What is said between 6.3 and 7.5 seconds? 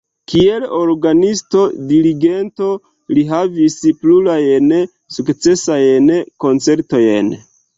koncertojn.